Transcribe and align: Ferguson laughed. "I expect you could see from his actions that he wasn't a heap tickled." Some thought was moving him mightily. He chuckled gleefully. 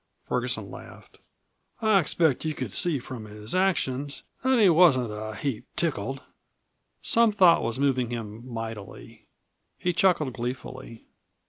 Ferguson 0.23 0.71
laughed. 0.71 1.19
"I 1.79 1.99
expect 1.99 2.43
you 2.43 2.55
could 2.55 2.73
see 2.73 2.97
from 2.97 3.25
his 3.25 3.53
actions 3.53 4.23
that 4.43 4.57
he 4.57 4.67
wasn't 4.67 5.11
a 5.11 5.35
heap 5.35 5.67
tickled." 5.75 6.23
Some 7.03 7.31
thought 7.31 7.61
was 7.61 7.77
moving 7.77 8.09
him 8.09 8.41
mightily. 8.51 9.27
He 9.77 9.93
chuckled 9.93 10.33
gleefully. 10.33 11.05